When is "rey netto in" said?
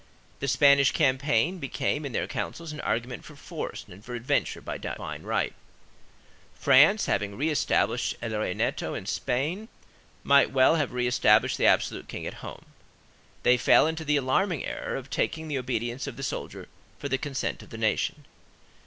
8.39-9.05